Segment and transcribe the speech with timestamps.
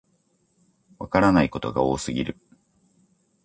[0.97, 2.35] わからないことが多すぎる